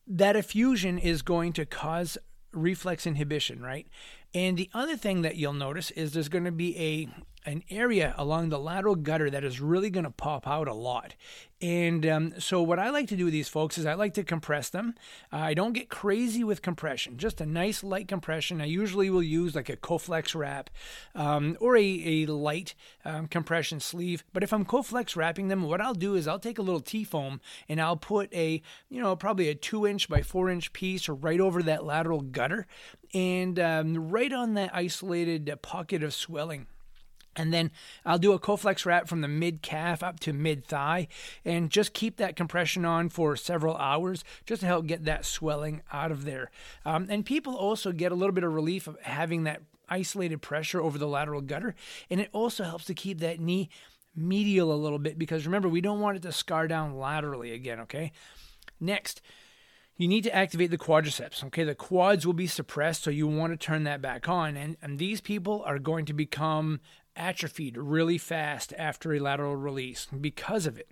That 0.07 0.37
effusion 0.37 0.99
is 0.99 1.23
going 1.23 1.53
to 1.55 1.65
cause 1.65 2.19
reflex 2.53 3.07
inhibition, 3.07 3.63
right? 3.63 3.87
And 4.35 4.57
the 4.57 4.71
other 4.75 4.97
thing 4.97 5.23
that 5.23 5.37
you'll 5.37 5.53
notice 5.53 5.91
is 5.93 6.13
there's 6.13 6.29
going 6.29 6.45
to 6.45 6.53
be 6.53 6.77
a 6.79 7.09
an 7.45 7.63
area 7.71 8.15
along 8.17 8.49
the 8.49 8.59
lateral 8.59 8.95
gutter 8.95 9.31
that 9.31 9.45
is 9.45 9.61
really 9.61 9.91
going 9.91 10.05
to 10.05 10.11
pop 10.11 10.47
out 10.47 10.69
a 10.69 10.75
lot. 10.75 11.15
And 11.61 12.05
um, 12.07 12.35
so, 12.39 12.63
what 12.63 12.79
I 12.79 12.91
like 12.91 13.09
to 13.09 13.17
do 13.17 13.25
with 13.25 13.33
these 13.33 13.49
folks 13.49 13.79
is 13.79 13.87
I 13.87 13.95
like 13.95 14.13
to 14.15 14.25
compress 14.25 14.69
them. 14.69 14.95
Uh, 15.33 15.37
I 15.37 15.55
don't 15.55 15.73
get 15.73 15.89
crazy 15.89 16.45
with 16.45 16.61
compression, 16.61 17.17
just 17.17 17.41
a 17.41 17.47
nice 17.47 17.83
light 17.83 18.07
compression. 18.07 18.61
I 18.61 18.67
usually 18.67 19.09
will 19.09 19.23
use 19.23 19.55
like 19.55 19.71
a 19.71 19.77
Coflex 19.77 20.35
wrap 20.35 20.69
um, 21.15 21.57
or 21.61 21.77
a, 21.77 22.03
a 22.05 22.27
light 22.27 22.75
um, 23.05 23.29
compression 23.29 23.81
sleeve. 23.81 24.25
But 24.33 24.43
if 24.43 24.53
I'm 24.53 24.67
Coflex 24.67 25.17
wrapping 25.17 25.49
them, 25.49 25.63
what 25.63 25.81
I'll 25.81 25.95
do 25.95 26.17
is 26.17 26.29
I'll 26.29 26.39
take 26.39 26.59
a 26.59 26.63
little 26.63 26.81
T 26.81 27.03
foam 27.03 27.41
and 27.69 27.81
I'll 27.81 27.97
put 27.97 28.33
a, 28.35 28.61
you 28.91 29.01
know, 29.01 29.17
probably 29.17 29.49
a 29.49 29.55
two 29.55 29.87
inch 29.87 30.09
by 30.09 30.21
four 30.21 30.51
inch 30.51 30.73
piece 30.73 31.09
right 31.09 31.41
over 31.41 31.63
that 31.63 31.85
lateral 31.85 32.21
gutter 32.21 32.67
and 33.15 33.59
um, 33.59 34.11
right 34.11 34.33
on 34.33 34.55
that 34.55 34.75
isolated 34.75 35.51
pocket 35.63 36.03
of 36.03 36.13
swelling 36.13 36.67
and 37.37 37.53
then 37.53 37.71
I'll 38.05 38.19
do 38.19 38.33
a 38.33 38.39
Coflex 38.39 38.85
wrap 38.87 39.09
from 39.09 39.21
the 39.21 39.29
mid 39.29 39.63
calf 39.63 40.03
up 40.03 40.21
to 40.21 40.33
mid 40.33 40.65
thigh 40.65 41.09
and 41.45 41.71
just 41.71 41.93
keep 41.93 42.17
that 42.17 42.37
compression 42.37 42.85
on 42.85 43.09
for 43.09 43.37
several 43.37 43.77
hours 43.77 44.25
just 44.47 44.61
to 44.61 44.67
help 44.67 44.87
get 44.87 45.05
that 45.05 45.25
swelling 45.25 45.83
out 45.93 46.11
of 46.11 46.25
there. 46.25 46.51
Um, 46.85 47.07
and 47.11 47.25
people 47.25 47.57
also 47.57 47.93
get 47.93 48.13
a 48.13 48.15
little 48.15 48.33
bit 48.33 48.45
of 48.45 48.53
relief 48.53 48.87
of 48.87 48.99
having 49.01 49.45
that 49.45 49.63
isolated 49.89 50.41
pressure 50.43 50.81
over 50.81 50.99
the 50.99 51.09
lateral 51.09 51.41
gutter. 51.41 51.75
And 52.11 52.21
it 52.21 52.31
also 52.33 52.65
helps 52.65 52.87
to 52.87 52.95
keep 52.95 53.21
that 53.21 53.41
knee 53.41 53.69
medial 54.17 54.73
a 54.73 54.77
little 54.77 54.99
bit 54.99 55.19
because 55.19 55.47
remember, 55.47 55.69
we 55.69 55.81
don't 55.81 56.01
want 56.01 56.17
it 56.17 56.23
to 56.23 56.33
scar 56.33 56.69
down 56.69 56.97
laterally 56.97 57.53
again, 57.53 57.81
okay? 57.81 58.13
Next, 58.81 59.21
you 59.97 60.09
need 60.09 60.25
to 60.25 60.35
activate 60.35 60.71
the 60.71 60.79
quadriceps. 60.79 61.45
Okay, 61.45 61.65
the 61.65 61.75
quads 61.75 62.27
will 62.27 62.33
be 62.33 62.47
suppressed, 62.47 63.05
so 63.05 63.11
you 63.11 63.27
want 63.27 63.53
to 63.53 63.57
turn 63.57 63.85
that 63.85 64.03
back 64.03 64.29
on. 64.29 64.57
And, 64.57 64.77
and 64.83 64.99
these 64.99 65.21
people 65.21 65.63
are 65.67 65.79
going 65.79 66.05
to 66.07 66.13
become 66.13 66.81
atrophied 67.17 67.77
really 67.77 68.19
fast 68.19 68.73
after 68.79 69.13
a 69.13 69.21
lateral 69.21 69.57
release 69.57 70.07
because 70.21 70.67
of 70.67 70.79
it. 70.79 70.89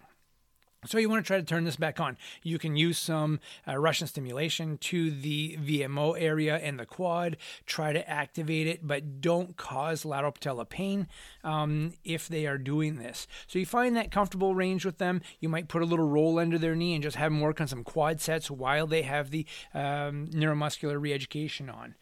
So 0.85 0.99
you 0.99 1.09
want 1.09 1.25
to 1.25 1.27
try 1.27 1.37
to 1.37 1.45
turn 1.45 1.63
this 1.63 1.77
back 1.77 2.01
on. 2.01 2.17
You 2.43 2.59
can 2.59 2.75
use 2.75 2.99
some 2.99 3.39
uh, 3.69 3.79
Russian 3.79 4.09
stimulation 4.09 4.79
to 4.79 5.13
the 5.13 5.57
VMO 5.57 6.21
area 6.21 6.57
and 6.57 6.77
the 6.77 6.87
quad. 6.87 7.37
Try 7.67 7.93
to 7.93 8.09
activate 8.11 8.67
it, 8.67 8.85
but 8.85 9.21
don't 9.21 9.57
cause 9.57 10.05
lateral 10.05 10.33
patella 10.33 10.65
pain 10.65 11.07
um, 11.45 11.93
if 12.03 12.27
they 12.27 12.47
are 12.47 12.59
doing 12.59 12.97
this. 12.97 13.29
So 13.47 13.61
you 13.61 13.67
find 13.67 13.95
that 13.95 14.11
comfortable 14.11 14.57
range 14.57 14.85
with 14.85 14.99
them. 14.99 15.23
You 15.39 15.49
might 15.49 15.69
put 15.69 15.83
a 15.83 15.87
little 15.87 16.09
roll 16.09 16.41
under 16.41 16.59
their 16.59 16.75
knee 16.75 16.95
and 16.95 17.03
just 17.03 17.17
have 17.17 17.31
them 17.31 17.41
work 17.41 17.61
on 17.61 17.69
some 17.69 17.85
quad 17.85 18.21
sets 18.21 18.51
while 18.51 18.89
they 18.89 19.03
have 19.03 19.31
the 19.31 19.47
um, 19.75 20.27
neuromuscular 20.33 21.01
reeducation 21.01 21.73
on 21.73 21.95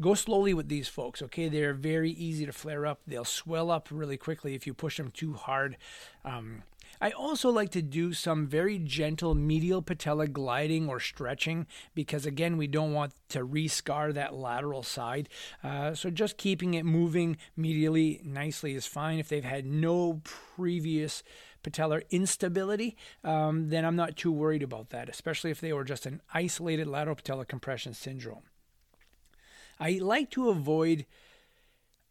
go 0.00 0.14
slowly 0.14 0.54
with 0.54 0.68
these 0.68 0.88
folks 0.88 1.22
okay 1.22 1.48
they're 1.48 1.74
very 1.74 2.10
easy 2.10 2.46
to 2.46 2.52
flare 2.52 2.86
up 2.86 3.00
they'll 3.06 3.24
swell 3.24 3.70
up 3.70 3.88
really 3.90 4.16
quickly 4.16 4.54
if 4.54 4.66
you 4.66 4.74
push 4.74 4.96
them 4.96 5.10
too 5.10 5.34
hard 5.34 5.76
um, 6.24 6.62
I 7.00 7.12
also 7.12 7.48
like 7.48 7.70
to 7.70 7.82
do 7.82 8.12
some 8.12 8.46
very 8.46 8.78
gentle 8.78 9.34
medial 9.34 9.80
patella 9.80 10.26
gliding 10.26 10.86
or 10.88 11.00
stretching 11.00 11.66
because, 11.94 12.26
again, 12.26 12.58
we 12.58 12.66
don't 12.66 12.92
want 12.92 13.14
to 13.30 13.46
rescar 13.46 14.12
that 14.12 14.34
lateral 14.34 14.82
side. 14.82 15.30
Uh, 15.64 15.94
so 15.94 16.10
just 16.10 16.36
keeping 16.36 16.74
it 16.74 16.84
moving 16.84 17.38
medially 17.58 18.22
nicely 18.22 18.74
is 18.74 18.86
fine. 18.86 19.18
If 19.18 19.30
they've 19.30 19.42
had 19.42 19.64
no 19.64 20.20
previous 20.24 21.22
patellar 21.62 22.02
instability, 22.10 22.96
um, 23.24 23.70
then 23.70 23.86
I'm 23.86 23.96
not 23.96 24.16
too 24.16 24.32
worried 24.32 24.62
about 24.62 24.90
that, 24.90 25.08
especially 25.08 25.50
if 25.50 25.60
they 25.60 25.72
were 25.72 25.84
just 25.84 26.04
an 26.04 26.20
isolated 26.34 26.86
lateral 26.86 27.16
patella 27.16 27.46
compression 27.46 27.94
syndrome. 27.94 28.42
I 29.80 29.92
like 29.92 30.30
to 30.32 30.50
avoid 30.50 31.06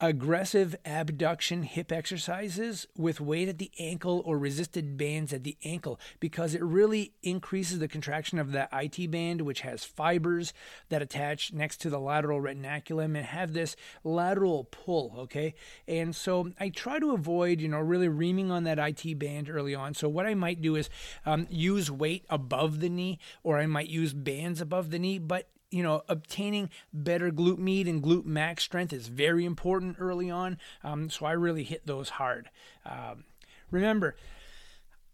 aggressive 0.02 0.76
abduction 0.86 1.64
hip 1.64 1.92
exercises 1.92 2.88
with 2.96 3.20
weight 3.20 3.50
at 3.50 3.58
the 3.58 3.72
ankle 3.78 4.22
or 4.26 4.38
resisted 4.38 4.98
bands 4.98 5.34
at 5.34 5.44
the 5.44 5.58
ankle 5.66 6.00
because 6.20 6.56
it 6.56 6.64
really 6.64 7.12
increases 7.22 7.80
the 7.80 7.88
contraction 7.88 8.40
of 8.40 8.54
that 8.54 8.70
IT 8.72 9.12
band, 9.12 9.42
which 9.42 9.62
has 9.62 9.84
fibers 9.84 10.54
that 10.88 11.02
attach 11.02 11.52
next 11.52 11.78
to 11.82 11.90
the 11.90 12.00
lateral 12.00 12.42
retinaculum 12.42 13.18
and 13.18 13.26
have 13.26 13.54
this 13.54 13.76
lateral 14.04 14.64
pull. 14.72 15.14
Okay. 15.20 15.54
And 15.88 16.16
so 16.16 16.52
I 16.60 16.70
try 16.70 17.00
to 17.00 17.12
avoid, 17.12 17.60
you 17.60 17.68
know, 17.68 17.80
really 17.80 18.08
reaming 18.08 18.52
on 18.52 18.64
that 18.64 18.80
IT 18.80 19.20
band 19.20 19.50
early 19.50 19.76
on. 19.76 19.94
So 19.94 20.08
what 20.08 20.26
I 20.26 20.34
might 20.34 20.62
do 20.62 20.76
is 20.76 20.90
um, 21.26 21.46
use 21.50 21.92
weight 21.92 22.26
above 22.30 22.80
the 22.80 22.90
knee 22.90 23.20
or 23.44 23.58
I 23.58 23.66
might 23.66 23.90
use 23.90 24.14
bands 24.14 24.62
above 24.62 24.92
the 24.92 25.00
knee, 25.00 25.20
but 25.20 25.50
you 25.72 25.84
know, 25.84 26.02
obtaining 26.08 26.70
better 26.94 27.32
glute 27.32 27.60
med 27.60 27.88
and 27.88 28.02
glute 28.04 28.26
max 28.26 28.64
strength 28.64 28.94
is 28.94 29.08
very 29.08 29.46
important 29.46 29.98
early 30.00 30.30
on. 30.30 30.58
Um, 30.84 31.10
so 31.10 31.26
I 31.26 31.34
really 31.34 31.64
hit 31.64 31.86
those 31.86 32.10
hard. 32.10 32.50
Um, 32.86 33.26
remember, 33.72 34.16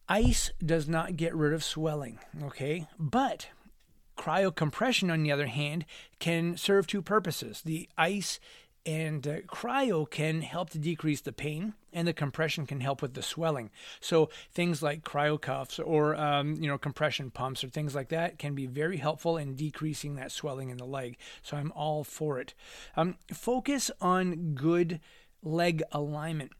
ice 0.08 0.52
does 0.64 0.88
not 0.88 1.18
get 1.18 1.36
rid 1.36 1.54
of 1.54 1.64
swelling, 1.64 2.20
okay? 2.44 2.88
But 2.98 3.50
cryocompression, 4.18 5.12
on 5.12 5.24
the 5.24 5.32
other 5.32 5.48
hand, 5.48 5.86
can 6.20 6.58
serve 6.58 6.88
two 6.88 7.02
purposes. 7.02 7.62
The 7.64 7.90
ice 7.98 8.40
and 8.86 9.27
uh, 9.27 9.42
cryo 9.42 10.10
can 10.10 10.42
help 10.42 10.70
to 10.72 10.77
decrease 10.77 11.22
the 11.22 11.32
pain, 11.32 11.74
and 11.92 12.08
the 12.08 12.13
compression 12.13 12.65
can 12.65 12.82
help 12.82 13.01
with 13.01 13.13
the 13.13 13.24
swelling. 13.24 13.72
So 14.00 14.30
things 14.51 14.84
like 14.84 15.04
cryo 15.04 15.39
cuffs 15.42 15.80
or 15.80 16.15
um, 16.15 16.56
you 16.56 16.68
know 16.68 16.77
compression 16.77 17.32
pumps 17.32 17.63
or 17.63 17.70
things 17.70 17.96
like 17.96 18.10
that 18.10 18.38
can 18.38 18.54
be 18.54 18.65
very 18.65 18.98
helpful 18.98 19.38
in 19.38 19.56
decreasing 19.56 20.15
that 20.15 20.32
swelling 20.32 20.70
in 20.70 20.77
the 20.77 20.86
leg. 20.86 21.18
So 21.42 21.58
I'm 21.58 21.72
all 21.74 22.04
for 22.04 22.39
it. 22.39 22.54
Um, 22.96 23.15
focus 23.34 23.89
on 24.01 24.54
good 24.54 25.00
leg 25.42 25.84
alignment. 25.92 26.51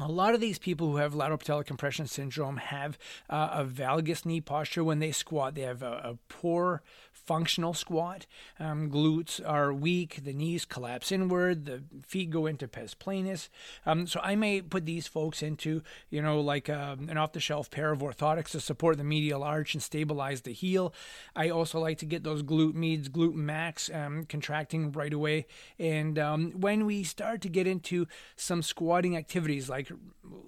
A 0.00 0.10
lot 0.10 0.34
of 0.34 0.40
these 0.40 0.58
people 0.58 0.90
who 0.90 0.96
have 0.96 1.14
lateral 1.14 1.62
compression 1.62 2.08
syndrome 2.08 2.56
have 2.56 2.98
uh, 3.30 3.50
a 3.52 3.64
valgus 3.64 4.26
knee 4.26 4.40
posture 4.40 4.82
when 4.82 4.98
they 4.98 5.12
squat. 5.12 5.54
They 5.54 5.62
have 5.62 5.82
a, 5.82 5.92
a 6.04 6.18
poor 6.28 6.82
functional 7.12 7.74
squat. 7.74 8.26
Um, 8.58 8.90
glutes 8.90 9.40
are 9.46 9.72
weak, 9.72 10.24
the 10.24 10.32
knees 10.32 10.64
collapse 10.64 11.10
inward, 11.10 11.64
the 11.64 11.82
feet 12.06 12.30
go 12.30 12.46
into 12.46 12.68
pes 12.68 12.94
planus. 12.94 13.48
Um, 13.86 14.06
so 14.06 14.20
I 14.22 14.34
may 14.34 14.60
put 14.60 14.84
these 14.84 15.06
folks 15.06 15.42
into, 15.42 15.82
you 16.10 16.20
know, 16.20 16.40
like 16.40 16.68
um, 16.68 17.08
an 17.08 17.16
off 17.16 17.32
the 17.32 17.40
shelf 17.40 17.70
pair 17.70 17.92
of 17.92 18.00
orthotics 18.00 18.50
to 18.50 18.60
support 18.60 18.98
the 18.98 19.04
medial 19.04 19.42
arch 19.42 19.74
and 19.74 19.82
stabilize 19.82 20.42
the 20.42 20.52
heel. 20.52 20.92
I 21.34 21.50
also 21.50 21.78
like 21.78 21.98
to 21.98 22.06
get 22.06 22.24
those 22.24 22.42
glute 22.42 22.74
meds, 22.74 23.08
glute 23.08 23.34
max 23.34 23.90
um, 23.94 24.24
contracting 24.24 24.92
right 24.92 25.12
away. 25.12 25.46
And 25.78 26.18
um, 26.18 26.50
when 26.52 26.84
we 26.84 27.04
start 27.04 27.40
to 27.42 27.48
get 27.48 27.66
into 27.66 28.06
some 28.36 28.60
squatting 28.60 29.16
activities 29.16 29.68
like 29.68 29.83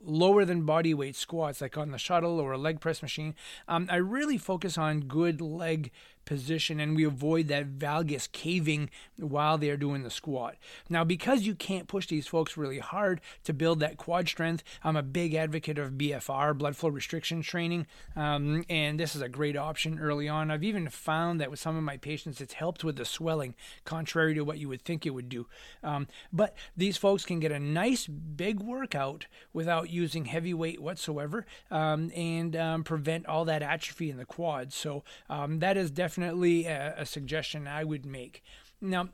lower 0.05 0.45
than 0.45 0.63
body 0.63 0.95
weight 0.95 1.17
squats, 1.17 1.61
like 1.61 1.77
on 1.77 1.91
the 1.91 1.99
shuttle 1.99 2.39
or 2.41 2.53
a 2.53 2.59
leg 2.59 2.81
press 2.81 3.03
machine, 3.03 3.35
um, 3.69 3.89
I 3.91 3.97
really 3.97 4.39
focus 4.39 4.79
on 4.79 5.01
good 5.01 5.41
leg 5.41 5.91
position 6.27 6.79
and 6.79 6.95
we 6.95 7.05
avoid 7.05 7.49
that 7.49 7.79
valgus 7.79 8.31
caving 8.31 8.91
while 9.17 9.57
they're 9.57 9.77
doing 9.79 10.03
the 10.03 10.11
squat. 10.11 10.57
Now, 10.91 11.05
because 11.05 11.43
you 11.43 11.55
can't 11.55 11.89
push 11.89 12.07
these 12.07 12.27
folks 12.27 12.57
really 12.57 12.81
hard 12.81 13.23
to 13.45 13.55
build 13.55 13.81
that 13.81 13.97
quad 13.97 14.29
strength, 14.29 14.63
I'm 14.85 14.97
a 14.97 15.03
big 15.03 15.35
advocate 15.35 15.79
of 15.79 15.93
BFR, 15.93 16.59
blood 16.59 16.77
flow 16.77 16.91
restriction 16.91 17.41
training, 17.41 17.87
um, 18.15 18.65
and 18.69 19.01
this 19.01 19.17
is 19.17 19.23
a 19.23 19.29
great 19.29 19.57
option 19.57 19.99
early 19.99 20.29
on. 20.29 20.51
I've 20.51 20.65
even 20.65 20.89
found 20.89 21.41
that 21.41 21.51
with 21.51 21.61
some 21.61 21.77
of 21.77 21.83
my 21.83 21.97
patients, 21.97 22.41
it's 22.41 22.55
helped 22.55 22.85
with 22.85 22.97
the 22.97 23.05
swelling, 23.05 23.55
contrary 23.85 24.35
to 24.35 24.43
what 24.43 24.59
you 24.59 24.69
would 24.69 24.83
think 24.83 25.07
it 25.07 25.11
would 25.11 25.29
do. 25.29 25.47
Um, 25.83 26.09
but 26.33 26.55
these 26.77 26.97
folks 26.97 27.25
can 27.25 27.41
get 27.41 27.53
a 27.53 27.61
nice 27.61 28.07
big 28.07 28.61
workout 28.61 29.27
without 29.53 29.89
using 29.89 30.25
heavy 30.27 30.53
weight 30.53 30.83
whatsoever 30.83 31.47
um, 31.71 32.11
and 32.15 32.57
um, 32.57 32.85
prevent 32.85 33.27
all 33.27 33.45
that 33.45 33.63
atrophy 33.63 34.11
in 34.11 34.17
the 34.17 34.25
quads. 34.25 34.75
So 34.75 35.05
um, 35.31 35.61
that 35.61 35.77
is 35.77 35.91
definitely 35.91 36.16
definitely 36.17 36.65
a, 36.65 36.95
a 36.97 37.05
suggestion 37.07 37.69
I 37.69 37.85
would 37.85 38.07
make. 38.07 38.43
Now, 38.81 39.11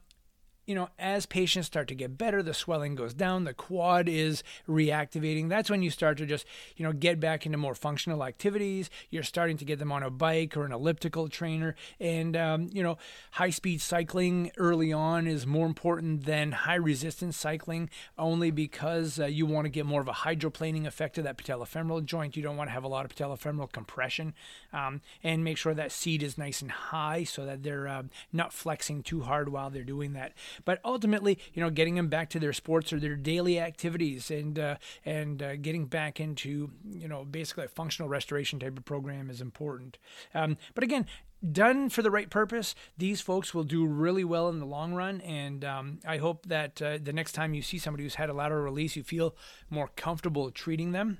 you 0.72 0.78
know, 0.78 0.88
as 0.98 1.26
patients 1.26 1.66
start 1.66 1.86
to 1.88 1.94
get 1.94 2.16
better, 2.16 2.42
the 2.42 2.54
swelling 2.54 2.94
goes 2.94 3.12
down, 3.12 3.44
the 3.44 3.52
quad 3.52 4.08
is 4.08 4.42
reactivating. 4.66 5.50
That's 5.50 5.68
when 5.68 5.82
you 5.82 5.90
start 5.90 6.16
to 6.16 6.24
just, 6.24 6.46
you 6.78 6.82
know, 6.82 6.94
get 6.94 7.20
back 7.20 7.44
into 7.44 7.58
more 7.58 7.74
functional 7.74 8.24
activities. 8.24 8.88
You're 9.10 9.22
starting 9.22 9.58
to 9.58 9.66
get 9.66 9.78
them 9.78 9.92
on 9.92 10.02
a 10.02 10.08
bike 10.08 10.56
or 10.56 10.64
an 10.64 10.72
elliptical 10.72 11.28
trainer. 11.28 11.74
And, 12.00 12.38
um, 12.38 12.70
you 12.72 12.82
know, 12.82 12.96
high 13.32 13.50
speed 13.50 13.82
cycling 13.82 14.50
early 14.56 14.94
on 14.94 15.26
is 15.26 15.46
more 15.46 15.66
important 15.66 16.24
than 16.24 16.52
high 16.52 16.76
resistance 16.76 17.36
cycling 17.36 17.90
only 18.16 18.50
because 18.50 19.20
uh, 19.20 19.26
you 19.26 19.44
want 19.44 19.66
to 19.66 19.70
get 19.70 19.84
more 19.84 20.00
of 20.00 20.08
a 20.08 20.12
hydroplaning 20.12 20.86
effect 20.86 21.16
to 21.16 21.22
that 21.22 21.36
patellofemoral 21.36 22.02
joint. 22.06 22.34
You 22.34 22.42
don't 22.42 22.56
want 22.56 22.68
to 22.68 22.72
have 22.72 22.84
a 22.84 22.88
lot 22.88 23.04
of 23.04 23.14
patellofemoral 23.14 23.72
compression 23.72 24.32
um, 24.72 25.02
and 25.22 25.44
make 25.44 25.58
sure 25.58 25.74
that 25.74 25.92
seat 25.92 26.22
is 26.22 26.38
nice 26.38 26.62
and 26.62 26.70
high 26.70 27.24
so 27.24 27.44
that 27.44 27.62
they're 27.62 27.86
uh, 27.86 28.04
not 28.32 28.54
flexing 28.54 29.02
too 29.02 29.20
hard 29.20 29.50
while 29.50 29.68
they're 29.68 29.84
doing 29.84 30.14
that. 30.14 30.32
But 30.64 30.80
ultimately, 30.84 31.38
you 31.54 31.62
know, 31.62 31.70
getting 31.70 31.94
them 31.94 32.08
back 32.08 32.30
to 32.30 32.40
their 32.40 32.52
sports 32.52 32.92
or 32.92 33.00
their 33.00 33.16
daily 33.16 33.58
activities 33.58 34.30
and 34.30 34.58
uh, 34.58 34.76
and 35.04 35.42
uh, 35.42 35.56
getting 35.56 35.86
back 35.86 36.20
into 36.20 36.70
you 36.84 37.08
know 37.08 37.24
basically 37.24 37.64
a 37.64 37.68
functional 37.68 38.08
restoration 38.08 38.58
type 38.58 38.76
of 38.76 38.84
program 38.84 39.30
is 39.30 39.40
important. 39.40 39.98
Um, 40.34 40.56
but 40.74 40.84
again, 40.84 41.06
done 41.50 41.88
for 41.88 42.02
the 42.02 42.10
right 42.10 42.30
purpose, 42.30 42.74
these 42.96 43.20
folks 43.20 43.52
will 43.52 43.64
do 43.64 43.84
really 43.84 44.24
well 44.24 44.48
in 44.48 44.60
the 44.60 44.66
long 44.66 44.94
run. 44.94 45.20
And 45.22 45.64
um, 45.64 45.98
I 46.06 46.18
hope 46.18 46.46
that 46.46 46.80
uh, 46.80 46.98
the 47.02 47.12
next 47.12 47.32
time 47.32 47.54
you 47.54 47.62
see 47.62 47.78
somebody 47.78 48.04
who's 48.04 48.14
had 48.14 48.30
a 48.30 48.34
lateral 48.34 48.62
release, 48.62 48.96
you 48.96 49.02
feel 49.02 49.34
more 49.68 49.88
comfortable 49.96 50.50
treating 50.50 50.92
them 50.92 51.18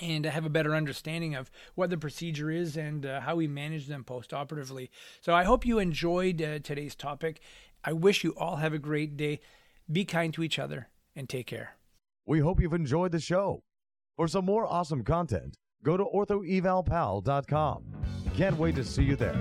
and 0.00 0.26
have 0.26 0.44
a 0.44 0.50
better 0.50 0.74
understanding 0.74 1.34
of 1.34 1.50
what 1.76 1.88
the 1.88 1.96
procedure 1.96 2.50
is 2.50 2.76
and 2.76 3.06
uh, 3.06 3.20
how 3.20 3.36
we 3.36 3.46
manage 3.46 3.86
them 3.86 4.02
post-operatively. 4.02 4.90
So 5.20 5.34
I 5.34 5.44
hope 5.44 5.64
you 5.64 5.78
enjoyed 5.78 6.42
uh, 6.42 6.58
today's 6.58 6.96
topic. 6.96 7.40
I 7.84 7.92
wish 7.92 8.24
you 8.24 8.34
all 8.36 8.56
have 8.56 8.72
a 8.72 8.78
great 8.78 9.16
day. 9.16 9.40
Be 9.90 10.04
kind 10.04 10.32
to 10.34 10.42
each 10.42 10.58
other 10.58 10.88
and 11.14 11.28
take 11.28 11.46
care. 11.46 11.76
We 12.26 12.40
hope 12.40 12.60
you've 12.60 12.72
enjoyed 12.72 13.12
the 13.12 13.20
show. 13.20 13.62
For 14.16 14.26
some 14.28 14.46
more 14.46 14.66
awesome 14.66 15.04
content, 15.04 15.56
go 15.82 15.96
to 15.96 16.04
orthoevalpal.com. 16.04 17.84
Can't 18.34 18.58
wait 18.58 18.74
to 18.76 18.84
see 18.84 19.02
you 19.02 19.16
there. 19.16 19.40